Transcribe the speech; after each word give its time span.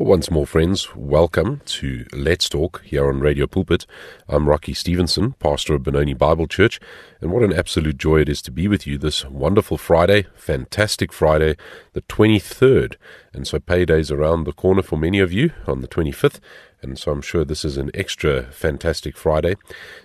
Once 0.00 0.30
more, 0.30 0.46
friends, 0.46 0.96
welcome 0.96 1.60
to 1.66 2.06
Let's 2.14 2.48
Talk 2.48 2.82
here 2.86 3.06
on 3.06 3.20
Radio 3.20 3.46
Pulpit. 3.46 3.84
I'm 4.30 4.48
Rocky 4.48 4.72
Stevenson, 4.72 5.32
pastor 5.32 5.74
of 5.74 5.82
Benoni 5.82 6.14
Bible 6.14 6.46
Church, 6.46 6.80
and 7.20 7.30
what 7.30 7.42
an 7.42 7.52
absolute 7.52 7.98
joy 7.98 8.22
it 8.22 8.28
is 8.30 8.40
to 8.42 8.50
be 8.50 8.66
with 8.66 8.86
you 8.86 8.96
this 8.96 9.26
wonderful 9.26 9.76
Friday, 9.76 10.24
fantastic 10.34 11.12
Friday, 11.12 11.54
the 11.92 12.00
23rd. 12.00 12.96
And 13.34 13.46
so 13.46 13.60
payday's 13.60 14.10
around 14.10 14.44
the 14.44 14.54
corner 14.54 14.80
for 14.80 14.96
many 14.96 15.18
of 15.18 15.34
you 15.34 15.52
on 15.66 15.82
the 15.82 15.88
25th, 15.88 16.40
and 16.80 16.98
so 16.98 17.12
I'm 17.12 17.20
sure 17.20 17.44
this 17.44 17.66
is 17.66 17.76
an 17.76 17.90
extra 17.92 18.44
fantastic 18.44 19.18
Friday. 19.18 19.56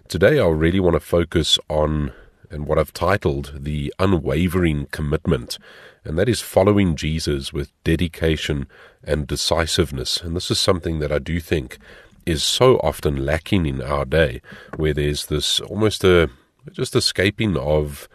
Today, 0.10 0.42
I 0.42 0.48
really 0.48 0.82
want 0.82 0.96
to 0.96 1.00
focus 1.00 1.58
on 1.70 2.12
and 2.50 2.66
what 2.66 2.78
I've 2.78 2.94
titled 2.94 3.54
the 3.56 3.94
unwavering 4.00 4.88
commitment, 4.92 5.58
and 6.04 6.18
that 6.18 6.30
is 6.30 6.42
following 6.42 6.96
Jesus 6.96 7.52
with 7.52 7.72
dedication 7.84 8.68
and 9.04 9.28
decisiveness. 9.28 10.22
And 10.22 10.36
this 10.36 10.52
is 10.52 10.60
something 10.60 11.00
that 11.00 11.12
I 11.12 11.20
do 11.20 11.40
think 11.40 11.78
is 12.26 12.44
so 12.44 12.78
often 12.78 13.26
lacking 13.26 13.66
in 13.66 13.82
our 13.82 14.06
day, 14.06 14.42
where 14.78 14.94
there's 14.94 15.28
this 15.28 15.60
almost 15.60 16.04
a 16.04 16.30
just 16.72 16.96
escaping 16.96 17.56
of 17.58 18.08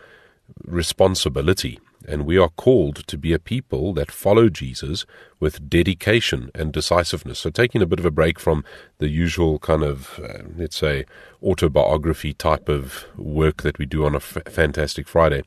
responsibility. 0.65 1.79
And 2.09 2.27
we 2.27 2.38
are 2.38 2.49
called 2.49 3.07
to 3.07 3.19
be 3.19 3.33
a 3.33 3.38
people 3.38 3.93
that 3.95 4.10
follow 4.10 4.49
Jesus 4.49 5.07
with 5.41 5.69
dedication 5.69 6.51
and 6.55 6.73
decisiveness. 6.73 7.39
So, 7.39 7.51
taking 7.51 7.83
a 7.83 7.87
bit 7.87 7.99
of 7.99 8.05
a 8.05 8.11
break 8.11 8.39
from 8.39 8.65
the 8.99 9.09
usual 9.09 9.59
kind 9.59 9.83
of, 9.83 10.21
uh, 10.23 10.45
let's 10.57 10.77
say, 10.77 11.07
autobiography 11.43 12.35
type 12.35 12.69
of 12.69 13.07
work 13.16 13.63
that 13.63 13.79
we 13.79 13.87
do 13.87 14.05
on 14.05 14.15
a 14.15 14.19
f- 14.19 14.39
Fantastic 14.47 15.09
Friday, 15.09 15.43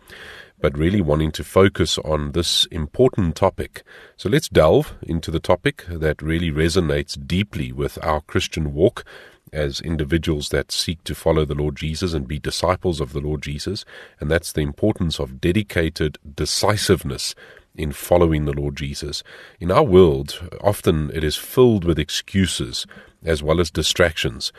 but 0.60 0.78
really 0.78 1.02
wanting 1.02 1.32
to 1.34 1.44
focus 1.44 1.98
on 2.00 2.32
this 2.32 2.66
important 2.66 3.36
topic. 3.36 3.84
So 4.18 4.30
let's 4.30 4.50
delve 4.50 4.96
into 5.04 5.30
the 5.30 5.40
topic 5.40 5.86
that 5.88 6.22
really 6.22 6.52
resonates 6.52 7.16
deeply 7.28 7.72
with 7.72 8.04
our 8.04 8.22
Christian 8.22 8.74
walk 8.74 9.06
as 9.52 9.80
individuals 9.82 10.50
that 10.50 10.72
seek 10.72 11.04
to 11.04 11.14
follow 11.14 11.46
the 11.46 11.54
Lord 11.54 11.76
Jesus 11.76 12.14
and 12.14 12.28
be 12.28 12.40
disciples 12.40 13.00
of 13.00 13.14
the 13.14 13.20
Lord 13.20 13.44
Jesus, 13.44 13.86
and 14.20 14.30
that's 14.30 14.52
the 14.52 14.62
importance 14.62 15.20
of 15.20 15.40
dedicated 15.40 16.18
decisiveness 16.36 17.36
in 17.76 17.92
following 17.92 18.46
the 18.46 18.54
Lord 18.54 18.76
Jesus. 18.76 19.24
In 19.60 19.72
our 19.72 19.84
world, 19.84 20.50
often 20.62 21.10
it 21.14 21.24
is 21.24 21.36
filled 21.36 21.86
with 21.86 22.00
excuses 22.00 22.86
as 23.24 23.42
well 23.42 23.60
as 23.60 23.72
distractions. 23.72 24.52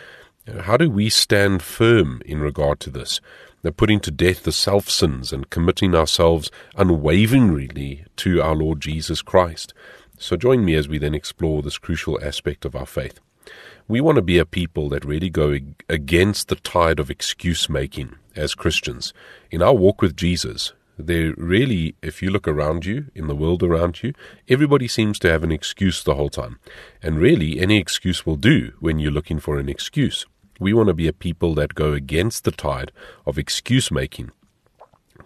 How 0.62 0.76
do 0.76 0.90
we 0.90 1.08
stand 1.08 1.62
firm 1.62 2.20
in 2.26 2.40
regard 2.40 2.80
to 2.80 2.90
this? 2.90 3.20
Putting 3.76 4.00
to 4.00 4.10
death 4.10 4.42
the 4.42 4.52
self 4.52 4.90
sins 4.90 5.32
and 5.32 5.48
committing 5.48 5.94
ourselves 5.94 6.50
unwaveringly 6.76 8.04
to 8.16 8.42
our 8.42 8.54
Lord 8.54 8.80
Jesus 8.80 9.22
Christ. 9.22 9.72
So, 10.18 10.36
join 10.36 10.64
me 10.64 10.74
as 10.74 10.86
we 10.86 10.98
then 10.98 11.14
explore 11.14 11.62
this 11.62 11.78
crucial 11.78 12.22
aspect 12.22 12.66
of 12.66 12.76
our 12.76 12.84
faith. 12.84 13.20
We 13.88 14.02
want 14.02 14.16
to 14.16 14.22
be 14.22 14.38
a 14.38 14.44
people 14.44 14.90
that 14.90 15.04
really 15.04 15.30
go 15.30 15.58
against 15.88 16.48
the 16.48 16.56
tide 16.56 17.00
of 17.00 17.10
excuse 17.10 17.68
making 17.70 18.16
as 18.36 18.54
Christians. 18.54 19.14
In 19.50 19.62
our 19.62 19.74
walk 19.74 20.02
with 20.02 20.16
Jesus, 20.16 20.74
there 20.98 21.34
really, 21.36 21.96
if 22.02 22.22
you 22.22 22.30
look 22.30 22.46
around 22.46 22.86
you, 22.86 23.06
in 23.14 23.26
the 23.26 23.34
world 23.34 23.62
around 23.62 24.02
you, 24.02 24.12
everybody 24.48 24.88
seems 24.88 25.18
to 25.20 25.30
have 25.30 25.42
an 25.42 25.52
excuse 25.52 26.02
the 26.02 26.14
whole 26.14 26.28
time. 26.28 26.58
And 27.02 27.18
really, 27.18 27.58
any 27.58 27.78
excuse 27.78 28.24
will 28.24 28.36
do 28.36 28.72
when 28.80 28.98
you're 28.98 29.10
looking 29.10 29.40
for 29.40 29.58
an 29.58 29.68
excuse. 29.68 30.26
We 30.60 30.72
want 30.72 30.88
to 30.88 30.94
be 30.94 31.08
a 31.08 31.12
people 31.12 31.54
that 31.56 31.74
go 31.74 31.92
against 31.92 32.44
the 32.44 32.52
tide 32.52 32.92
of 33.26 33.38
excuse 33.38 33.90
making 33.90 34.30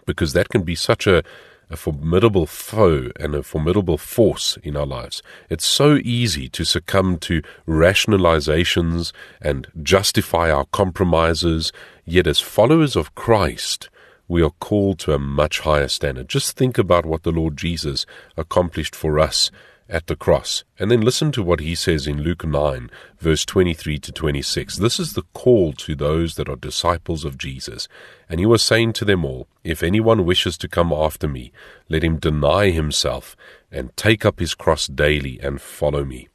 because 0.05 0.33
that 0.33 0.49
can 0.49 0.63
be 0.63 0.73
such 0.73 1.05
a, 1.05 1.23
a 1.69 1.77
formidable 1.77 2.47
foe 2.47 3.11
and 3.19 3.35
a 3.35 3.43
formidable 3.43 3.97
force 3.97 4.57
in 4.63 4.75
our 4.75 4.87
lives. 4.87 5.21
It's 5.49 5.65
so 5.65 5.99
easy 6.03 6.49
to 6.49 6.63
succumb 6.65 7.19
to 7.19 7.43
rationalizations 7.67 9.11
and 9.39 9.67
justify 9.83 10.49
our 10.49 10.65
compromises, 10.65 11.71
yet, 12.05 12.25
as 12.25 12.39
followers 12.39 12.95
of 12.95 13.13
Christ, 13.13 13.89
we 14.29 14.43
are 14.43 14.51
called 14.51 14.99
to 14.99 15.13
a 15.13 15.19
much 15.19 15.59
higher 15.61 15.87
standard. 15.87 16.29
Just 16.29 16.55
think 16.55 16.77
about 16.77 17.05
what 17.05 17.23
the 17.23 17.31
Lord 17.31 17.57
Jesus 17.57 18.05
accomplished 18.37 18.95
for 18.95 19.19
us 19.19 19.51
at 19.89 20.05
the 20.05 20.15
cross. 20.15 20.63
And 20.77 20.91
then 20.91 21.01
listen 21.01 21.31
to 21.31 21.43
what 21.43 21.59
he 21.59 21.73
says 21.73 22.05
in 22.05 22.21
Luke 22.21 22.45
9, 22.45 22.91
verse 23.17 23.43
23 23.43 23.97
to 23.97 24.11
26. 24.11 24.77
This 24.77 24.99
is 24.99 25.13
the 25.13 25.23
call 25.33 25.73
to 25.73 25.95
those 25.95 26.35
that 26.35 26.47
are 26.47 26.55
disciples 26.55 27.25
of 27.25 27.39
Jesus. 27.39 27.87
And 28.29 28.39
he 28.39 28.45
was 28.45 28.61
saying 28.61 28.93
to 28.93 29.05
them 29.05 29.25
all, 29.25 29.47
If 29.63 29.81
anyone 29.81 30.25
wishes 30.25 30.57
to 30.59 30.67
come 30.67 30.93
after 30.93 31.27
me, 31.27 31.51
let 31.89 32.03
him 32.03 32.17
deny 32.17 32.69
himself 32.69 33.35
and 33.71 33.95
take 33.97 34.25
up 34.25 34.39
his 34.39 34.53
cross 34.53 34.85
daily 34.85 35.39
and 35.41 35.59
follow 35.59 36.05
me. 36.05 36.27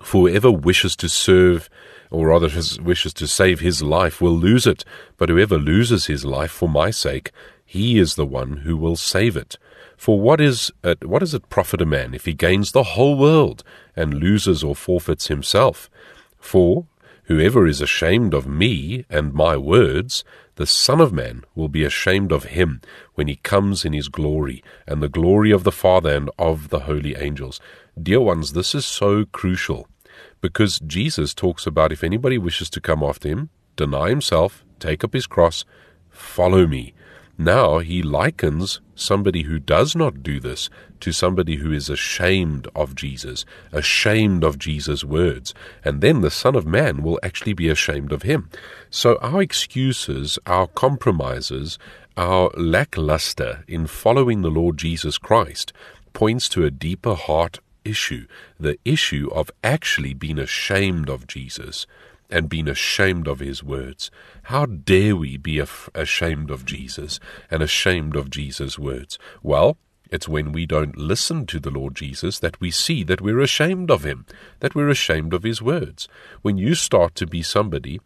For 0.00 0.28
whoever 0.28 0.52
wishes 0.52 0.94
to 0.96 1.08
serve, 1.08 1.68
or 2.10 2.28
rather 2.28 2.48
wishes 2.82 3.12
to 3.14 3.26
save 3.26 3.60
his 3.60 3.82
life, 3.82 4.20
will 4.20 4.36
lose 4.36 4.66
it, 4.66 4.84
but 5.16 5.28
whoever 5.28 5.58
loses 5.58 6.06
his 6.06 6.24
life 6.24 6.50
for 6.50 6.68
my 6.68 6.90
sake, 6.90 7.32
he 7.64 7.98
is 7.98 8.14
the 8.14 8.26
one 8.26 8.58
who 8.58 8.76
will 8.76 8.96
save 8.96 9.36
it. 9.36 9.58
For 9.96 10.20
what 10.20 10.40
is 10.40 10.70
it, 10.84 11.06
what 11.06 11.20
does 11.20 11.34
it 11.34 11.48
profit 11.48 11.80
a 11.80 11.86
man 11.86 12.14
if 12.14 12.26
he 12.26 12.34
gains 12.34 12.72
the 12.72 12.82
whole 12.82 13.18
world 13.18 13.64
and 13.94 14.14
loses 14.14 14.62
or 14.62 14.76
forfeits 14.76 15.28
himself? 15.28 15.90
For 16.38 16.86
whoever 17.24 17.66
is 17.66 17.80
ashamed 17.80 18.34
of 18.34 18.46
me 18.46 19.04
and 19.08 19.32
my 19.32 19.56
words, 19.56 20.22
the 20.56 20.66
Son 20.66 21.00
of 21.00 21.12
Man 21.12 21.44
will 21.54 21.68
be 21.68 21.84
ashamed 21.84 22.32
of 22.32 22.44
him 22.44 22.80
when 23.14 23.26
he 23.26 23.36
comes 23.36 23.84
in 23.84 23.92
his 23.92 24.08
glory 24.08 24.62
and 24.86 25.02
the 25.02 25.08
glory 25.08 25.50
of 25.50 25.64
the 25.64 25.72
Father 25.72 26.14
and 26.14 26.30
of 26.38 26.68
the 26.68 26.80
holy 26.80 27.16
angels. 27.16 27.60
Dear 28.00 28.20
ones, 28.20 28.52
this 28.52 28.74
is 28.74 28.86
so 28.86 29.24
crucial 29.24 29.88
because 30.40 30.78
Jesus 30.80 31.34
talks 31.34 31.66
about 31.66 31.92
if 31.92 32.04
anybody 32.04 32.38
wishes 32.38 32.70
to 32.70 32.80
come 32.80 33.02
after 33.02 33.28
him, 33.28 33.50
deny 33.76 34.08
himself, 34.08 34.64
take 34.78 35.04
up 35.04 35.12
his 35.12 35.26
cross, 35.26 35.64
follow 36.10 36.66
me. 36.66 36.94
Now 37.38 37.80
he 37.80 38.02
likens 38.02 38.80
somebody 38.94 39.42
who 39.42 39.58
does 39.58 39.94
not 39.94 40.22
do 40.22 40.40
this 40.40 40.70
to 41.00 41.12
somebody 41.12 41.56
who 41.56 41.70
is 41.70 41.90
ashamed 41.90 42.66
of 42.74 42.94
Jesus, 42.94 43.44
ashamed 43.72 44.42
of 44.42 44.58
Jesus' 44.58 45.04
words, 45.04 45.52
and 45.84 46.00
then 46.00 46.22
the 46.22 46.30
Son 46.30 46.54
of 46.54 46.66
Man 46.66 47.02
will 47.02 47.20
actually 47.22 47.52
be 47.52 47.68
ashamed 47.68 48.10
of 48.10 48.22
him. 48.22 48.48
So 48.88 49.16
our 49.16 49.42
excuses, 49.42 50.38
our 50.46 50.66
compromises, 50.66 51.78
our 52.16 52.50
lackluster 52.56 53.64
in 53.68 53.86
following 53.86 54.40
the 54.40 54.50
Lord 54.50 54.78
Jesus 54.78 55.18
Christ 55.18 55.74
points 56.14 56.48
to 56.48 56.64
a 56.64 56.70
deeper 56.70 57.14
heart 57.14 57.58
issue, 57.86 58.26
the 58.58 58.78
issue 58.84 59.30
of 59.32 59.50
actually 59.62 60.14
being 60.14 60.38
ashamed 60.38 61.08
of 61.08 61.26
Jesus 61.26 61.86
and 62.28 62.48
being 62.48 62.68
ashamed 62.68 63.28
of 63.28 63.38
his 63.40 63.62
words. 63.62 64.10
How 64.44 64.66
dare 64.66 65.14
we 65.14 65.36
be 65.36 65.58
af- 65.58 65.88
ashamed 65.94 66.50
of 66.50 66.64
Jesus 66.64 67.20
and 67.50 67.62
ashamed 67.62 68.16
of 68.16 68.30
Jesus' 68.30 68.78
words? 68.78 69.18
Well, 69.42 69.78
it's 70.10 70.28
when 70.28 70.52
we 70.52 70.66
don't 70.66 70.96
listen 70.96 71.46
to 71.46 71.58
the 71.58 71.70
Lord 71.70 71.94
Jesus 71.94 72.38
that 72.40 72.60
we 72.60 72.70
see 72.70 73.02
that 73.04 73.20
we're 73.20 73.40
ashamed 73.40 73.90
of 73.90 74.04
him, 74.04 74.26
that 74.60 74.74
we're 74.74 74.88
ashamed 74.88 75.34
of 75.34 75.42
his 75.42 75.60
words. 75.60 76.08
When 76.42 76.58
you 76.58 76.74
start 76.74 77.14
to 77.16 77.26
be 77.26 77.42
somebody 77.42 78.00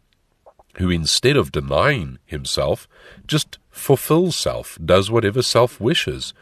who, 0.77 0.89
instead 0.89 1.37
of 1.37 1.51
denying 1.51 2.17
himself, 2.25 2.87
just 3.27 3.59
fulfills 3.69 4.35
self, 4.35 4.77
does 4.83 5.11
whatever 5.11 5.41
self 5.41 5.79
wishes, 5.79 6.33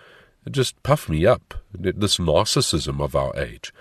just 0.49 0.81
puff 0.83 1.09
me 1.09 1.25
up, 1.25 1.55
this 1.73 2.17
narcissism 2.17 3.01
of 3.01 3.15
our 3.15 3.35
age 3.37 3.73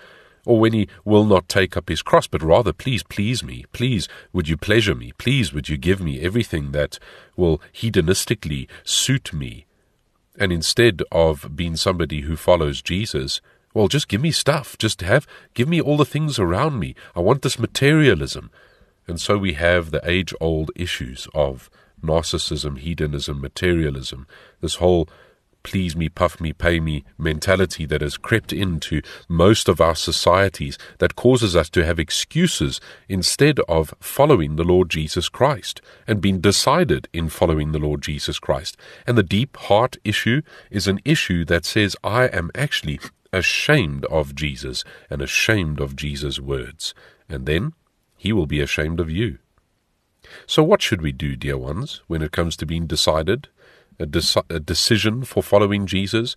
or 0.45 0.59
when 0.59 0.73
he 0.73 0.87
will 1.05 1.25
not 1.25 1.47
take 1.47 1.77
up 1.77 1.89
his 1.89 2.01
cross, 2.01 2.25
but 2.25 2.41
rather, 2.41 2.73
please 2.73 3.03
please 3.03 3.43
me, 3.43 3.65
please 3.71 4.07
would 4.33 4.47
you 4.47 4.57
pleasure 4.57 4.95
me, 4.95 5.11
please 5.19 5.53
would 5.53 5.69
you 5.69 5.77
give 5.77 6.01
me 6.01 6.21
everything 6.21 6.71
that 6.71 6.97
will 7.35 7.61
hedonistically 7.71 8.67
suit 8.83 9.33
me. 9.33 9.67
And 10.37 10.51
instead 10.51 11.03
of 11.11 11.55
being 11.55 11.75
somebody 11.75 12.21
who 12.21 12.35
follows 12.35 12.81
Jesus, 12.81 13.41
well, 13.73 13.87
just 13.87 14.07
give 14.07 14.21
me 14.21 14.31
stuff. 14.31 14.75
Just 14.77 15.01
have, 15.01 15.27
give 15.53 15.69
me 15.69 15.79
all 15.79 15.97
the 15.97 16.05
things 16.05 16.39
around 16.39 16.79
me. 16.79 16.95
I 17.15 17.19
want 17.19 17.43
this 17.43 17.59
materialism. 17.59 18.49
And 19.07 19.21
so 19.21 19.37
we 19.37 19.53
have 19.53 19.91
the 19.91 20.01
age 20.09 20.33
old 20.41 20.71
issues 20.75 21.27
of 21.35 21.69
narcissism, 22.03 22.79
hedonism, 22.79 23.41
materialism, 23.41 24.25
this 24.61 24.75
whole 24.75 25.09
please 25.63 25.95
me, 25.95 26.09
puff 26.09 26.39
me, 26.39 26.53
pay 26.53 26.79
me 26.79 27.03
mentality 27.17 27.85
that 27.85 28.01
has 28.01 28.17
crept 28.17 28.53
into 28.53 29.01
most 29.27 29.67
of 29.67 29.81
our 29.81 29.95
societies 29.95 30.77
that 30.99 31.15
causes 31.15 31.55
us 31.55 31.69
to 31.69 31.85
have 31.85 31.99
excuses 31.99 32.79
instead 33.07 33.59
of 33.67 33.93
following 33.99 34.55
the 34.55 34.63
Lord 34.63 34.89
Jesus 34.89 35.29
Christ 35.29 35.81
and 36.07 36.21
being 36.21 36.39
decided 36.39 37.07
in 37.13 37.29
following 37.29 37.71
the 37.71 37.79
Lord 37.79 38.01
Jesus 38.01 38.39
Christ. 38.39 38.77
And 39.05 39.17
the 39.17 39.23
deep 39.23 39.57
heart 39.57 39.97
issue 40.03 40.41
is 40.71 40.87
an 40.87 40.99
issue 41.05 41.45
that 41.45 41.65
says, 41.65 41.95
I 42.03 42.25
am 42.25 42.51
actually 42.55 42.99
ashamed 43.31 44.05
of 44.05 44.35
Jesus 44.35 44.83
and 45.09 45.21
ashamed 45.21 45.79
of 45.79 45.95
Jesus' 45.95 46.39
words. 46.39 46.93
And 47.27 47.45
then 47.45 47.73
he 48.17 48.33
will 48.33 48.47
be 48.47 48.59
ashamed 48.59 48.99
of 48.99 49.09
you. 49.09 49.37
So, 50.45 50.63
what 50.63 50.81
should 50.81 51.01
we 51.01 51.11
do, 51.11 51.35
dear 51.35 51.57
ones, 51.57 52.01
when 52.07 52.21
it 52.21 52.31
comes 52.31 52.57
to 52.57 52.65
being 52.65 52.85
decided 52.85 53.47
a, 53.99 54.05
deci- 54.05 54.49
a 54.49 54.59
decision 54.59 55.23
for 55.23 55.43
following 55.43 55.85
Jesus. 55.85 56.35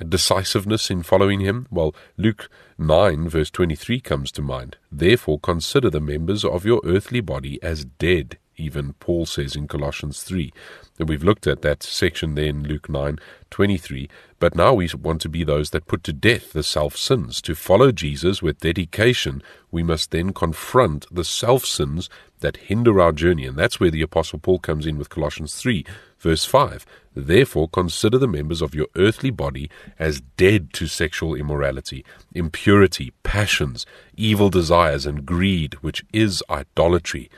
A 0.00 0.04
decisiveness 0.04 0.90
in 0.90 1.02
following 1.02 1.40
him? 1.40 1.66
Well, 1.70 1.94
Luke 2.16 2.48
9, 2.78 3.28
verse 3.28 3.50
23 3.50 4.00
comes 4.00 4.32
to 4.32 4.42
mind. 4.42 4.76
Therefore, 4.90 5.38
consider 5.38 5.90
the 5.90 6.00
members 6.00 6.44
of 6.44 6.64
your 6.64 6.80
earthly 6.84 7.20
body 7.20 7.62
as 7.62 7.84
dead, 7.84 8.38
even 8.56 8.94
Paul 8.94 9.26
says 9.26 9.56
in 9.56 9.68
Colossians 9.68 10.22
3. 10.22 10.52
And 10.98 11.08
we've 11.08 11.24
looked 11.24 11.46
at 11.46 11.62
that 11.62 11.82
section 11.82 12.34
there 12.34 12.46
in 12.46 12.64
Luke 12.64 12.88
9, 12.88 13.18
23. 13.50 14.08
But 14.38 14.54
now 14.54 14.74
we 14.74 14.88
want 15.00 15.20
to 15.22 15.28
be 15.28 15.44
those 15.44 15.70
that 15.70 15.86
put 15.86 16.04
to 16.04 16.12
death 16.12 16.52
the 16.52 16.62
self 16.62 16.96
sins. 16.96 17.40
To 17.42 17.54
follow 17.54 17.92
Jesus 17.92 18.42
with 18.42 18.60
dedication, 18.60 19.42
we 19.70 19.82
must 19.82 20.10
then 20.10 20.32
confront 20.32 21.06
the 21.14 21.24
self 21.24 21.64
sins 21.64 22.10
that 22.40 22.56
hinder 22.56 23.00
our 23.00 23.12
journey. 23.12 23.46
And 23.46 23.56
that's 23.56 23.80
where 23.80 23.90
the 23.90 24.02
Apostle 24.02 24.38
Paul 24.38 24.58
comes 24.58 24.86
in 24.86 24.98
with 24.98 25.10
Colossians 25.10 25.54
3, 25.54 25.84
verse 26.18 26.44
5. 26.44 26.84
Therefore, 27.14 27.68
consider 27.68 28.18
the 28.18 28.28
members 28.28 28.62
of 28.62 28.74
your 28.74 28.86
earthly 28.96 29.30
body 29.30 29.70
as 29.98 30.20
dead 30.36 30.72
to 30.74 30.86
sexual 30.86 31.34
immorality, 31.34 32.04
impurity, 32.34 33.12
passions, 33.22 33.86
evil 34.16 34.48
desires, 34.48 35.06
and 35.06 35.26
greed, 35.26 35.74
which 35.82 36.04
is 36.12 36.42
idolatry. 36.50 37.30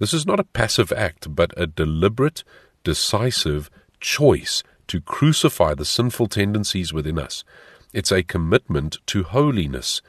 This 0.00 0.14
is 0.14 0.26
not 0.26 0.40
a 0.40 0.44
passive 0.44 0.92
act, 0.92 1.36
but 1.36 1.52
a 1.58 1.66
deliberate, 1.66 2.42
decisive 2.84 3.70
choice 4.00 4.62
to 4.88 5.00
crucify 5.00 5.74
the 5.74 5.84
sinful 5.84 6.28
tendencies 6.28 6.90
within 6.90 7.18
us. 7.18 7.44
It's 7.92 8.10
a 8.10 8.22
commitment 8.22 8.96
to 9.08 9.24
holiness. 9.24 10.00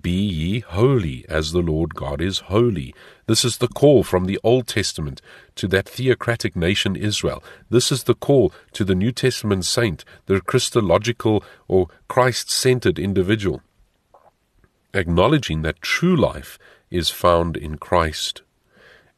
Be 0.00 0.12
ye 0.12 0.60
holy 0.60 1.26
as 1.28 1.52
the 1.52 1.60
Lord 1.60 1.94
God 1.94 2.22
is 2.22 2.38
holy. 2.38 2.94
This 3.26 3.44
is 3.44 3.58
the 3.58 3.68
call 3.68 4.02
from 4.02 4.24
the 4.24 4.40
Old 4.42 4.66
Testament 4.66 5.20
to 5.56 5.68
that 5.68 5.90
theocratic 5.90 6.56
nation 6.56 6.96
Israel. 6.96 7.44
This 7.68 7.92
is 7.92 8.04
the 8.04 8.14
call 8.14 8.50
to 8.72 8.82
the 8.82 8.94
New 8.94 9.12
Testament 9.12 9.66
saint, 9.66 10.06
the 10.24 10.40
Christological 10.40 11.44
or 11.68 11.88
Christ 12.08 12.50
centered 12.50 12.98
individual. 12.98 13.60
Acknowledging 14.94 15.60
that 15.62 15.82
true 15.82 16.16
life 16.16 16.58
is 16.90 17.10
found 17.10 17.58
in 17.58 17.76
Christ. 17.76 18.40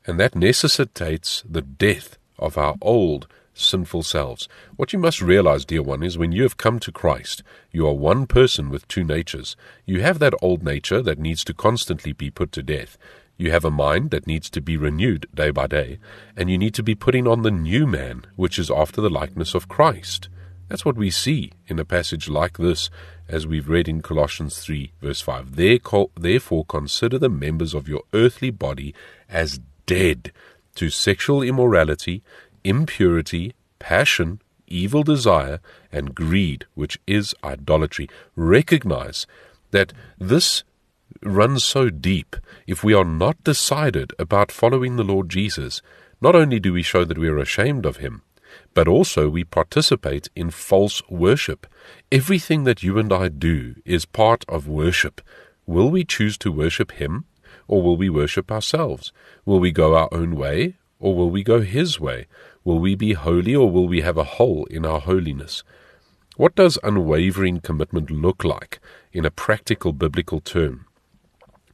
And 0.06 0.20
that 0.20 0.34
necessitates 0.34 1.42
the 1.48 1.62
death 1.62 2.18
of 2.38 2.58
our 2.58 2.76
old 2.82 3.26
sinful 3.54 4.02
selves. 4.02 4.48
What 4.76 4.92
you 4.92 4.98
must 4.98 5.22
realize, 5.22 5.64
dear 5.64 5.82
one, 5.82 6.02
is 6.02 6.18
when 6.18 6.32
you 6.32 6.42
have 6.42 6.56
come 6.56 6.78
to 6.80 6.92
Christ, 6.92 7.42
you 7.70 7.86
are 7.86 7.94
one 7.94 8.26
person 8.26 8.68
with 8.68 8.88
two 8.88 9.04
natures. 9.04 9.56
You 9.86 10.02
have 10.02 10.18
that 10.18 10.34
old 10.42 10.62
nature 10.64 11.00
that 11.02 11.18
needs 11.18 11.44
to 11.44 11.54
constantly 11.54 12.12
be 12.12 12.30
put 12.30 12.52
to 12.52 12.62
death. 12.62 12.98
You 13.36 13.50
have 13.50 13.64
a 13.64 13.70
mind 13.70 14.10
that 14.10 14.26
needs 14.26 14.50
to 14.50 14.60
be 14.60 14.76
renewed 14.76 15.26
day 15.34 15.50
by 15.50 15.68
day, 15.68 15.98
and 16.36 16.50
you 16.50 16.58
need 16.58 16.74
to 16.74 16.82
be 16.82 16.94
putting 16.94 17.26
on 17.26 17.42
the 17.42 17.50
new 17.50 17.86
man, 17.86 18.26
which 18.36 18.58
is 18.58 18.70
after 18.70 19.00
the 19.00 19.10
likeness 19.10 19.54
of 19.54 19.68
Christ. 19.68 20.28
That's 20.68 20.84
what 20.84 20.96
we 20.96 21.10
see 21.10 21.52
in 21.66 21.78
a 21.78 21.84
passage 21.84 22.28
like 22.28 22.58
this, 22.58 22.90
as 23.28 23.46
we've 23.46 23.68
read 23.68 23.88
in 23.88 24.02
Colossians 24.02 24.58
3, 24.58 24.92
verse 25.00 25.20
5. 25.20 25.56
Therefore, 25.56 26.64
consider 26.64 27.18
the 27.18 27.28
members 27.28 27.74
of 27.74 27.88
your 27.88 28.02
earthly 28.12 28.50
body 28.50 28.94
as 29.28 29.60
dead 29.86 30.32
to 30.74 30.90
sexual 30.90 31.42
immorality, 31.42 32.22
impurity, 32.62 33.54
passion, 33.78 34.40
evil 34.66 35.02
desire, 35.02 35.60
and 35.92 36.14
greed, 36.14 36.66
which 36.74 36.98
is 37.06 37.34
idolatry. 37.44 38.08
Recognize 38.34 39.26
that 39.70 39.92
this 40.18 40.64
runs 41.22 41.64
so 41.64 41.90
deep. 41.90 42.36
If 42.66 42.82
we 42.82 42.94
are 42.94 43.04
not 43.04 43.42
decided 43.44 44.12
about 44.18 44.50
following 44.50 44.96
the 44.96 45.04
Lord 45.04 45.28
Jesus, 45.28 45.82
not 46.20 46.34
only 46.34 46.58
do 46.58 46.72
we 46.72 46.82
show 46.82 47.04
that 47.04 47.18
we 47.18 47.28
are 47.28 47.38
ashamed 47.38 47.86
of 47.86 47.98
him, 47.98 48.22
but 48.72 48.88
also 48.88 49.28
we 49.28 49.44
participate 49.44 50.28
in 50.34 50.50
false 50.50 51.02
worship. 51.08 51.66
Everything 52.10 52.64
that 52.64 52.82
you 52.82 52.98
and 52.98 53.12
I 53.12 53.28
do 53.28 53.76
is 53.84 54.06
part 54.06 54.44
of 54.48 54.68
worship. 54.68 55.20
Will 55.66 55.90
we 55.90 56.04
choose 56.04 56.38
to 56.38 56.52
worship 56.52 56.92
him, 56.92 57.24
or 57.68 57.82
will 57.82 57.96
we 57.96 58.08
worship 58.10 58.50
ourselves? 58.50 59.12
Will 59.44 59.60
we 59.60 59.72
go 59.72 59.94
our 59.94 60.08
own 60.12 60.36
way, 60.36 60.76
or 60.98 61.14
will 61.14 61.30
we 61.30 61.42
go 61.42 61.60
his 61.60 62.00
way? 62.00 62.26
Will 62.64 62.78
we 62.78 62.94
be 62.94 63.12
holy 63.12 63.54
or 63.54 63.70
will 63.70 63.86
we 63.86 64.00
have 64.00 64.16
a 64.16 64.24
hole 64.24 64.64
in 64.70 64.86
our 64.86 65.00
holiness? 65.00 65.62
What 66.36 66.54
does 66.54 66.78
unwavering 66.82 67.60
commitment 67.60 68.10
look 68.10 68.42
like 68.42 68.80
in 69.12 69.24
a 69.24 69.30
practical 69.30 69.92
biblical 69.92 70.40
term? 70.40 70.86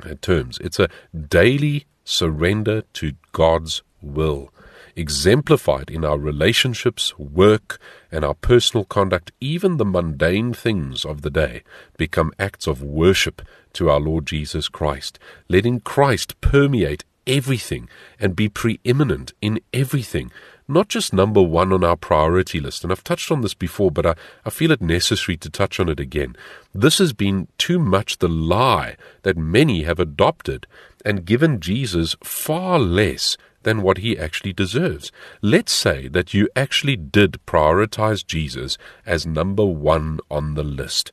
Uh, 0.05 0.15
terms. 0.21 0.59
It's 0.63 0.79
a 0.79 0.89
daily 1.15 1.87
surrender 2.05 2.83
to 2.95 3.13
God's 3.33 3.83
will, 4.01 4.53
exemplified 5.00 5.91
in 5.91 6.05
our 6.05 6.19
relationships, 6.19 7.19
work, 7.19 7.81
and 8.12 8.25
our 8.25 8.35
personal 8.35 8.85
conduct. 8.85 9.32
Even 9.41 9.79
the 9.79 9.85
mundane 9.85 10.52
things 10.52 11.05
of 11.05 11.23
the 11.23 11.31
day 11.31 11.62
become 11.97 12.32
acts 12.38 12.67
of 12.67 12.82
worship 12.82 13.43
to 13.73 13.88
our 13.88 13.99
Lord 13.99 14.26
Jesus 14.26 14.69
Christ, 14.69 15.19
letting 15.49 15.81
Christ 15.81 16.41
permeate 16.41 17.05
everything 17.26 17.88
and 18.19 18.37
be 18.37 18.49
preeminent 18.49 19.32
in 19.41 19.61
everything, 19.73 20.31
not 20.69 20.88
just 20.88 21.12
number 21.12 21.43
one 21.43 21.73
on 21.73 21.82
our 21.82 21.96
priority 21.96 22.61
list. 22.61 22.82
And 22.82 22.93
I've 22.93 23.05
touched 23.05 23.31
on 23.31 23.41
this 23.41 23.55
before, 23.55 23.91
but 23.91 24.06
I, 24.06 24.14
I 24.44 24.50
feel 24.50 24.70
it 24.70 24.82
necessary 24.82 25.37
to 25.38 25.50
touch 25.50 25.81
on 25.81 25.88
it 25.88 26.00
again. 26.00 26.37
This 26.75 26.99
has 26.99 27.12
been 27.12 27.49
too 27.58 27.79
much 27.79 28.19
the 28.19 28.29
lie 28.29 28.96
that 29.23 29.37
many 29.37 29.82
have 29.85 29.99
adopted 29.99 30.67
and 31.05 31.25
given 31.25 31.61
Jesus 31.61 32.17
far 32.23 32.79
less 32.79 33.37
than 33.62 33.83
what 33.83 33.99
he 33.99 34.19
actually 34.19 34.53
deserves. 34.53 35.12
Let's 35.43 35.73
say 35.73 36.09
that 36.09 36.35
you 36.35 36.49
actually 36.57 36.97
did 36.97 37.41
prioritize 37.47 38.27
Jesus 38.27 38.79
as 39.05 39.27
number 39.27 39.65
one 39.65 40.21
on 40.31 40.55
the 40.55 40.65
list. 40.65 41.12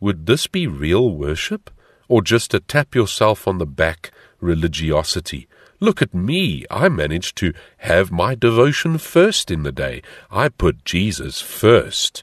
Would 0.00 0.26
this 0.26 0.46
be 0.46 0.66
real 0.66 1.10
worship? 1.10 1.70
Or 2.08 2.20
just 2.20 2.52
a 2.52 2.60
tap 2.60 2.94
yourself 2.94 3.48
on 3.48 3.58
the 3.58 3.66
back 3.66 4.10
religiosity? 4.40 5.48
Look 5.80 6.02
at 6.02 6.14
me. 6.14 6.64
I 6.70 6.88
managed 6.88 7.36
to 7.36 7.52
have 7.78 8.12
my 8.12 8.34
devotion 8.34 8.98
first 8.98 9.50
in 9.50 9.62
the 9.62 9.72
day. 9.72 10.02
I 10.30 10.48
put 10.48 10.84
Jesus 10.84 11.40
first. 11.40 12.22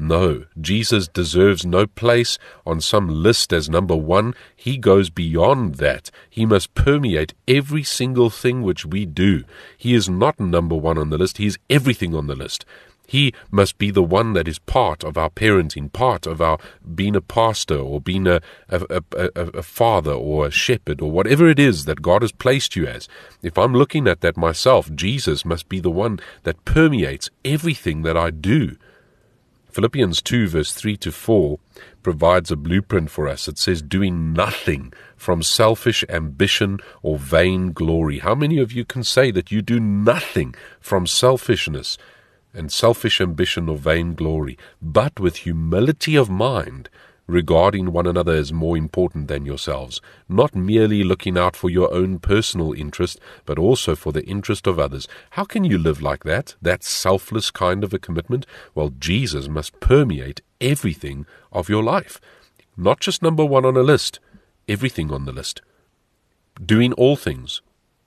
No, 0.00 0.44
Jesus 0.60 1.08
deserves 1.08 1.66
no 1.66 1.84
place 1.88 2.38
on 2.64 2.80
some 2.80 3.08
list 3.08 3.52
as 3.52 3.68
number 3.68 3.96
one. 3.96 4.32
He 4.54 4.78
goes 4.78 5.10
beyond 5.10 5.74
that. 5.76 6.12
He 6.30 6.46
must 6.46 6.72
permeate 6.74 7.34
every 7.48 7.82
single 7.82 8.30
thing 8.30 8.62
which 8.62 8.86
we 8.86 9.06
do. 9.06 9.42
He 9.76 9.94
is 9.94 10.08
not 10.08 10.38
number 10.38 10.76
one 10.76 10.98
on 10.98 11.10
the 11.10 11.18
list. 11.18 11.38
He 11.38 11.46
is 11.46 11.58
everything 11.68 12.14
on 12.14 12.28
the 12.28 12.36
list. 12.36 12.64
He 13.08 13.32
must 13.50 13.76
be 13.76 13.90
the 13.90 14.02
one 14.02 14.34
that 14.34 14.46
is 14.46 14.60
part 14.60 15.02
of 15.02 15.18
our 15.18 15.30
parenting, 15.30 15.92
part 15.92 16.26
of 16.26 16.40
our 16.40 16.58
being 16.94 17.16
a 17.16 17.20
pastor 17.20 17.78
or 17.78 18.00
being 18.00 18.28
a, 18.28 18.40
a, 18.68 19.02
a, 19.16 19.30
a, 19.34 19.62
father 19.62 20.12
or 20.12 20.46
a 20.46 20.50
shepherd 20.50 21.00
or 21.00 21.10
whatever 21.10 21.48
it 21.48 21.58
is 21.58 21.86
that 21.86 22.02
God 22.02 22.22
has 22.22 22.32
placed 22.32 22.76
you 22.76 22.86
as. 22.86 23.08
If 23.42 23.58
I'm 23.58 23.72
looking 23.72 24.06
at 24.06 24.20
that 24.20 24.36
myself, 24.36 24.94
Jesus 24.94 25.44
must 25.44 25.68
be 25.68 25.80
the 25.80 25.90
one 25.90 26.20
that 26.44 26.64
permeates 26.66 27.30
everything 27.44 28.02
that 28.02 28.16
I 28.16 28.30
do. 28.30 28.76
Philippians 29.70 30.22
2, 30.22 30.48
verse 30.48 30.72
3 30.72 30.96
to 30.98 31.12
4, 31.12 31.58
provides 32.02 32.50
a 32.50 32.56
blueprint 32.56 33.10
for 33.10 33.28
us. 33.28 33.48
It 33.48 33.58
says, 33.58 33.82
Doing 33.82 34.32
nothing 34.32 34.92
from 35.16 35.42
selfish 35.42 36.04
ambition 36.08 36.80
or 37.02 37.18
vain 37.18 37.72
glory. 37.72 38.18
How 38.18 38.34
many 38.34 38.58
of 38.58 38.72
you 38.72 38.84
can 38.84 39.04
say 39.04 39.30
that 39.30 39.52
you 39.52 39.62
do 39.62 39.78
nothing 39.78 40.54
from 40.80 41.06
selfishness? 41.06 41.98
and 42.54 42.72
selfish 42.72 43.20
ambition 43.20 43.68
or 43.68 43.76
vain 43.76 44.14
glory, 44.14 44.58
but 44.80 45.20
with 45.20 45.36
humility 45.36 46.16
of 46.16 46.30
mind, 46.30 46.88
regarding 47.28 47.92
one 47.92 48.08
another 48.08 48.32
as 48.32 48.52
more 48.52 48.76
important 48.76 49.28
than 49.28 49.46
yourselves, 49.46 50.00
not 50.28 50.56
merely 50.56 51.04
looking 51.04 51.38
out 51.38 51.54
for 51.54 51.70
your 51.70 51.92
own 51.94 52.18
personal 52.18 52.72
interest, 52.72 53.20
but 53.44 53.58
also 53.58 53.94
for 53.94 54.10
the 54.10 54.24
interest 54.24 54.66
of 54.66 54.80
others. 54.80 55.06
How 55.30 55.44
can 55.44 55.62
you 55.62 55.78
live 55.78 56.02
like 56.02 56.24
that? 56.24 56.56
That 56.60 56.82
selfless 56.82 57.52
kind 57.52 57.84
of 57.84 57.94
a 57.94 57.98
commitment? 58.00 58.46
Well, 58.74 58.92
Jesus 58.98 59.46
must 59.46 59.78
permeate 59.78 60.40
everything 60.60 61.26
of 61.52 61.68
your 61.68 61.84
life. 61.84 62.20
Not 62.76 62.98
just 62.98 63.22
number 63.22 63.44
one 63.44 63.64
on 63.64 63.76
a 63.76 63.82
list, 63.82 64.18
everything 64.66 65.12
on 65.12 65.24
the 65.24 65.32
list. 65.32 65.62
Doing 66.64 66.92
all 66.94 67.14
things 67.14 67.62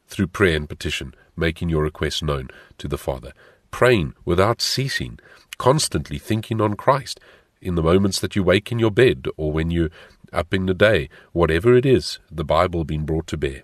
through 0.08 0.28
prayer 0.28 0.58
and 0.58 0.68
petition, 0.68 1.14
making 1.38 1.70
your 1.70 1.84
requests 1.84 2.22
known 2.22 2.50
to 2.80 2.90
the 2.90 2.98
Father 2.98 3.32
praying 3.72 4.14
without 4.26 4.62
ceasing, 4.62 5.18
constantly 5.58 6.20
thinking 6.20 6.62
on 6.62 6.76
Christ 6.76 7.20
in 7.62 7.76
the 7.76 7.84
moments 7.84 8.20
that 8.20 8.36
you 8.36 8.44
wake 8.44 8.72
in 8.72 8.80
your 8.80 8.92
bed 8.92 9.28
or 9.38 9.52
when 9.52 9.72
you're 9.72 9.92
up 10.34 10.54
in 10.54 10.66
the 10.66 10.74
day, 10.74 11.10
whatever 11.32 11.76
it 11.76 11.86
is, 11.86 12.20
the 12.32 12.44
Bible 12.44 12.84
being 12.84 13.06
brought 13.06 13.28
to 13.28 13.38
bear. 13.38 13.64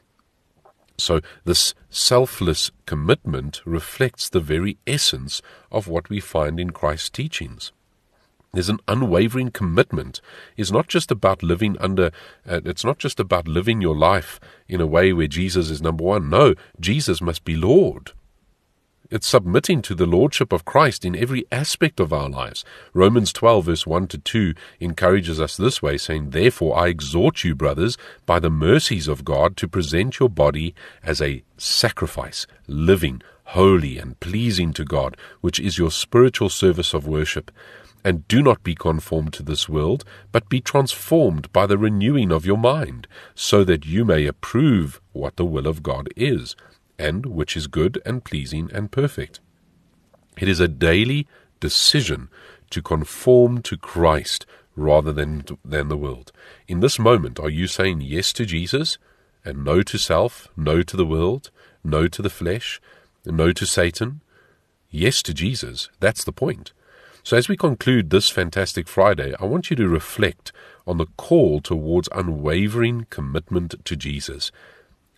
So, 1.00 1.22
this 1.46 1.75
selfless 1.89 2.72
commitment 2.86 3.62
reflects 3.66 4.30
the 4.30 4.39
very 4.39 4.77
essence 4.88 5.42
of 5.72 5.88
what 5.88 6.10
we 6.10 6.20
find 6.20 6.60
in 6.60 6.72
Christ's 6.72 7.12
teachings. 7.12 7.72
There's 8.54 8.70
an 8.70 8.80
unwavering 8.88 9.51
commitment. 9.51 10.22
It's 10.56 10.72
not 10.72 10.88
just 10.88 11.12
about 11.12 11.44
living 11.44 11.77
under, 11.80 12.12
uh, 12.48 12.62
it's 12.66 12.84
not 12.84 12.98
just 12.98 13.20
about 13.20 13.48
living 13.48 13.82
your 13.82 13.96
life 13.96 14.39
in 14.68 14.82
a 14.82 14.88
way 14.88 15.13
where 15.13 15.27
Jesus 15.27 15.70
is 15.70 15.82
number 15.82 16.04
one. 16.04 16.30
No, 16.30 16.56
Jesus 16.80 17.22
must 17.22 17.44
be 17.44 17.56
Lord. 17.56 18.13
It's 19.10 19.28
submitting 19.28 19.82
to 19.84 19.96
the 19.96 20.06
Lordship 20.06 20.52
of 20.52 20.66
Christ 20.66 21.06
in 21.06 21.16
every 21.16 21.46
aspect 21.50 22.02
of 22.02 22.12
our 22.12 22.28
lives. 22.28 22.66
Romans 22.94 23.32
12, 23.32 23.66
verse 23.66 23.88
1 23.88 24.08
to 24.08 24.18
2, 24.18 24.54
encourages 24.82 25.40
us 25.40 25.56
this 25.56 25.82
way, 25.82 25.98
saying, 25.98 26.32
Therefore 26.32 26.78
I 26.78 26.88
exhort 26.88 27.46
you, 27.46 27.56
brothers, 27.56 27.98
by 28.26 28.40
the 28.40 28.50
mercies 28.50 29.08
of 29.08 29.24
God, 29.24 29.56
to 29.58 29.68
present 29.70 30.20
your 30.20 30.28
body 30.28 30.76
as 31.02 31.22
a 31.22 31.42
sacrifice, 31.56 32.48
living, 32.68 33.22
holy, 33.46 33.98
and 33.98 34.20
pleasing 34.20 34.74
to 34.74 34.84
God, 34.84 35.16
which 35.40 35.58
is 35.58 35.78
your 35.78 35.92
spiritual 35.92 36.50
service 36.50 36.94
of 36.94 37.08
worship. 37.08 37.50
And 38.04 38.28
do 38.28 38.44
not 38.44 38.62
be 38.62 38.76
conformed 38.76 39.32
to 39.34 39.44
this 39.44 39.70
world, 39.70 40.04
but 40.34 40.50
be 40.50 40.60
transformed 40.60 41.52
by 41.54 41.66
the 41.66 41.78
renewing 41.78 42.30
of 42.30 42.46
your 42.46 42.58
mind, 42.58 43.08
so 43.36 43.64
that 43.64 43.86
you 43.86 44.04
may 44.04 44.26
approve 44.26 45.00
what 45.14 45.38
the 45.38 45.46
will 45.46 45.66
of 45.66 45.82
God 45.82 46.10
is 46.18 46.58
and 47.00 47.25
which 47.25 47.56
is 47.56 47.68
good 47.68 48.01
and 48.06 48.24
pleasing 48.24 48.70
and 48.74 48.92
perfect. 48.92 49.39
It 50.39 50.48
is 50.48 50.60
a 50.60 50.68
daily 50.68 51.27
decision 51.60 52.30
to 52.70 52.82
conform 52.82 53.62
to 53.63 53.77
Christ 53.77 54.46
rather 54.75 55.12
than, 55.12 55.44
than 55.66 55.88
the 55.88 55.98
world. 55.98 56.32
In 56.68 56.80
this 56.80 57.00
moment, 57.00 57.39
are 57.39 57.50
you 57.50 57.68
saying 57.68 58.01
yes 58.01 58.32
to 58.34 58.46
Jesus 58.46 58.98
and 59.44 59.63
no 59.63 59.82
to 59.82 59.98
self, 59.98 60.48
no 60.56 60.84
to 60.84 60.96
the 60.96 61.06
world, 61.06 61.50
no 61.84 62.08
to 62.08 62.22
the 62.22 62.30
flesh, 62.30 62.80
no 63.25 63.51
to 63.51 63.66
Satan? 63.66 64.22
Yes 64.89 65.22
to 65.24 65.34
Jesus. 65.34 65.89
That's 66.00 66.24
the 66.24 66.32
point. 66.32 66.74
So, 67.24 67.36
as 67.36 67.50
we 67.50 67.58
conclude 67.58 68.10
this 68.10 68.30
fantastic 68.30 68.88
Friday, 68.88 69.34
I 69.38 69.46
want 69.46 69.70
you 69.70 69.75
to 69.75 69.89
reflect 69.89 70.54
on 70.86 70.98
the 70.98 71.08
call 71.18 71.60
towards 71.60 72.08
unwavering 72.13 73.08
commitment 73.10 73.84
to 73.84 73.96
Jesus. 73.98 74.50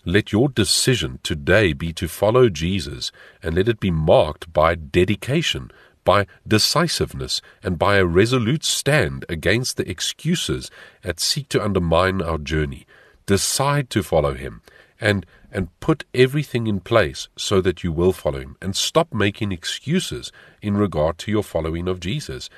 Let 0.06 0.32
your 0.32 0.50
decision 0.50 1.20
today 1.24 1.74
be 1.74 1.94
to 1.94 2.08
follow 2.08 2.50
Jesus 2.50 3.12
and 3.44 3.56
let 3.56 3.68
it 3.68 3.80
be 3.80 3.92
marked 3.92 4.52
by 4.54 4.76
dedication, 4.76 5.72
by 6.04 6.26
decisiveness, 6.48 7.42
and 7.62 7.78
by 7.78 7.98
a 7.98 8.06
resolute 8.06 8.64
stand 8.64 9.26
against 9.28 9.78
the 9.78 9.90
excuses 9.90 10.72
that 11.02 11.20
seek 11.20 11.50
to 11.50 11.64
undermine 11.64 12.22
our 12.22 12.38
journey. 12.38 12.86
Decide 13.26 13.90
to 13.92 14.02
follow 14.02 14.34
Him 14.34 14.62
and 15.00 15.26
and 15.52 15.68
put 15.80 16.06
everything 16.14 16.68
in 16.68 16.80
place 16.80 17.28
so 17.36 17.62
that 17.62 17.84
you 17.84 17.92
will 17.92 18.14
follow 18.14 18.40
him 18.40 18.56
and 18.62 18.76
stop 18.76 19.14
making 19.14 19.52
excuses 19.52 20.32
in 20.62 20.78
regard 20.78 21.18
to 21.18 21.32
your 21.32 21.44
following 21.44 21.88
of 21.88 22.00
Jesus. 22.00 22.50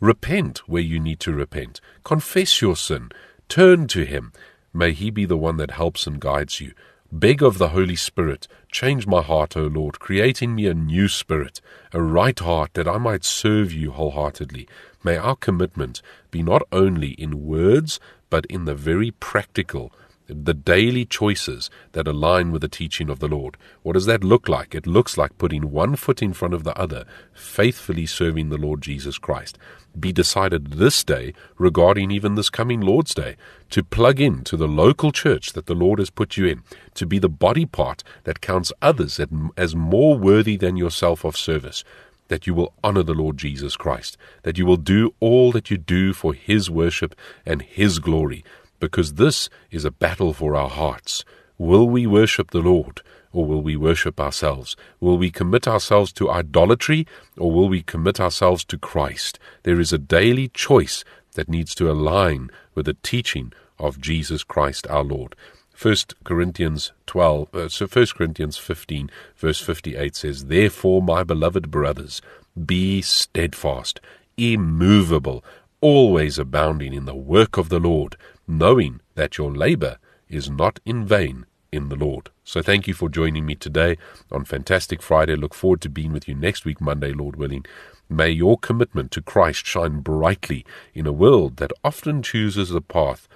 Repent 0.00 0.58
where 0.68 0.82
you 0.82 1.00
need 1.00 1.20
to 1.20 1.32
repent. 1.32 1.80
Confess 2.04 2.60
your 2.60 2.76
sin. 2.76 3.10
Turn 3.48 3.86
to 3.88 4.04
him. 4.04 4.32
May 4.76 4.92
he 4.92 5.10
be 5.10 5.24
the 5.24 5.36
one 5.36 5.56
that 5.58 5.70
helps 5.70 6.04
and 6.08 6.20
guides 6.20 6.60
you. 6.60 6.72
Beg 7.12 7.44
of 7.44 7.58
the 7.58 7.68
Holy 7.68 7.94
Spirit, 7.94 8.48
change 8.72 9.06
my 9.06 9.22
heart, 9.22 9.56
O 9.56 9.68
Lord, 9.68 10.00
create 10.00 10.42
in 10.42 10.56
me 10.56 10.66
a 10.66 10.74
new 10.74 11.06
spirit, 11.06 11.60
a 11.92 12.02
right 12.02 12.36
heart, 12.36 12.74
that 12.74 12.88
I 12.88 12.98
might 12.98 13.24
serve 13.24 13.72
you 13.72 13.92
wholeheartedly. 13.92 14.68
May 15.04 15.16
our 15.16 15.36
commitment 15.36 16.02
be 16.32 16.42
not 16.42 16.62
only 16.72 17.10
in 17.10 17.46
words, 17.46 18.00
but 18.30 18.46
in 18.46 18.64
the 18.64 18.74
very 18.74 19.12
practical, 19.12 19.92
the 20.26 20.54
daily 20.54 21.04
choices 21.04 21.70
that 21.92 22.08
align 22.08 22.50
with 22.50 22.62
the 22.62 22.68
teaching 22.68 23.10
of 23.10 23.18
the 23.18 23.28
Lord. 23.28 23.56
What 23.82 23.92
does 23.92 24.06
that 24.06 24.24
look 24.24 24.48
like? 24.48 24.74
It 24.74 24.86
looks 24.86 25.18
like 25.18 25.36
putting 25.36 25.70
one 25.70 25.96
foot 25.96 26.22
in 26.22 26.32
front 26.32 26.54
of 26.54 26.64
the 26.64 26.76
other, 26.78 27.04
faithfully 27.32 28.06
serving 28.06 28.48
the 28.48 28.56
Lord 28.56 28.80
Jesus 28.80 29.18
Christ. 29.18 29.58
Be 29.98 30.12
decided 30.12 30.72
this 30.72 31.04
day 31.04 31.34
regarding 31.58 32.10
even 32.10 32.34
this 32.34 32.50
coming 32.50 32.80
Lord's 32.80 33.14
Day 33.14 33.36
to 33.70 33.84
plug 33.84 34.18
in 34.18 34.42
to 34.44 34.56
the 34.56 34.68
local 34.68 35.12
church 35.12 35.52
that 35.52 35.66
the 35.66 35.74
Lord 35.74 35.98
has 35.98 36.10
put 36.10 36.36
you 36.36 36.46
in, 36.46 36.62
to 36.94 37.06
be 37.06 37.18
the 37.18 37.28
body 37.28 37.66
part 37.66 38.02
that 38.24 38.40
counts 38.40 38.72
others 38.80 39.20
as 39.56 39.76
more 39.76 40.16
worthy 40.16 40.56
than 40.56 40.76
yourself 40.76 41.24
of 41.24 41.36
service 41.36 41.84
that 42.28 42.46
you 42.46 42.54
will 42.54 42.72
honor 42.82 43.02
the 43.02 43.14
Lord 43.14 43.36
Jesus 43.36 43.76
Christ, 43.76 44.16
that 44.42 44.56
you 44.56 44.64
will 44.64 44.78
do 44.78 45.14
all 45.20 45.52
that 45.52 45.70
you 45.70 45.76
do 45.76 46.12
for 46.12 46.32
His 46.32 46.70
worship 46.70 47.14
and 47.44 47.60
His 47.60 47.98
glory, 47.98 48.42
because 48.84 49.14
this 49.14 49.48
is 49.70 49.86
a 49.86 49.90
battle 49.90 50.34
for 50.34 50.54
our 50.54 50.68
hearts. 50.68 51.24
Will 51.56 51.88
we 51.88 52.06
worship 52.06 52.50
the 52.50 52.58
Lord 52.58 53.00
or 53.32 53.46
will 53.46 53.62
we 53.62 53.76
worship 53.76 54.20
ourselves? 54.20 54.76
Will 55.00 55.16
we 55.16 55.30
commit 55.30 55.66
ourselves 55.66 56.12
to 56.12 56.30
idolatry 56.30 57.06
or 57.38 57.50
will 57.50 57.70
we 57.70 57.82
commit 57.82 58.20
ourselves 58.20 58.62
to 58.66 58.76
Christ? 58.76 59.38
There 59.62 59.80
is 59.80 59.90
a 59.90 59.98
daily 59.98 60.48
choice 60.48 61.02
that 61.32 61.48
needs 61.48 61.74
to 61.76 61.90
align 61.90 62.50
with 62.74 62.84
the 62.84 62.98
teaching 63.02 63.54
of 63.78 64.02
Jesus 64.02 64.44
Christ 64.44 64.86
our 64.88 65.02
Lord. 65.02 65.34
1 65.80 65.96
Corinthians 66.22 66.92
12, 67.06 67.54
uh, 67.54 67.68
so 67.70 67.86
1 67.86 68.06
Corinthians 68.14 68.58
15, 68.58 69.10
verse 69.36 69.60
58 69.60 70.14
says, 70.14 70.44
Therefore, 70.44 71.00
my 71.00 71.24
beloved 71.24 71.70
brothers, 71.70 72.20
be 72.66 73.00
steadfast, 73.00 73.98
immovable, 74.36 75.42
always 75.80 76.38
abounding 76.38 76.94
in 76.94 77.06
the 77.06 77.14
work 77.14 77.58
of 77.58 77.68
the 77.68 77.80
Lord, 77.80 78.16
knowing 78.46 79.00
that 79.14 79.38
your 79.38 79.54
labor 79.54 79.98
is 80.28 80.50
not 80.50 80.80
in 80.84 81.06
vain 81.06 81.46
in 81.72 81.88
the 81.88 81.96
Lord. 81.96 82.30
So 82.44 82.62
thank 82.62 82.86
you 82.86 82.94
for 82.94 83.08
joining 83.08 83.46
me 83.46 83.54
today 83.56 83.98
on 84.30 84.44
Fantastic 84.44 85.02
Friday. 85.02 85.36
Look 85.36 85.54
forward 85.54 85.80
to 85.82 85.88
being 85.88 86.12
with 86.12 86.28
you 86.28 86.34
next 86.34 86.64
week, 86.64 86.80
Monday, 86.80 87.12
Lord 87.12 87.36
willing. 87.36 87.66
May 88.08 88.30
your 88.30 88.58
commitment 88.58 89.10
to 89.12 89.22
Christ 89.22 89.66
shine 89.66 90.00
brightly 90.00 90.64
in 90.94 91.06
a 91.06 91.12
world 91.12 91.56
that 91.56 91.72
often 91.82 92.22
chooses 92.22 92.68
the 92.68 92.80
path 92.80 93.26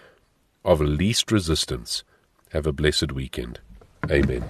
of 0.65 0.81
least 0.81 1.33
resistance. 1.33 2.05
Have 2.53 2.67
a 2.67 2.73
blessed 2.73 3.13
weekend. 3.13 3.61
Amen. 4.11 4.45